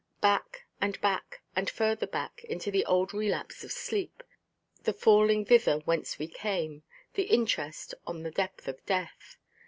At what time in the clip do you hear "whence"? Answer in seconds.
5.81-6.17